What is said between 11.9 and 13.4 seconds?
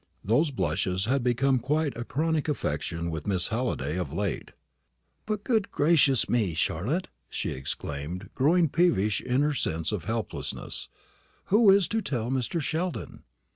tell Mr. Sheldon?"